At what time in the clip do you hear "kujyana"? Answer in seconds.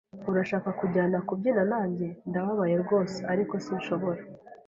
0.79-1.17